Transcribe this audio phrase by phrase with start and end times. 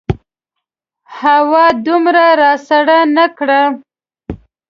[1.19, 3.61] هوا دومره راسړه نه کړه.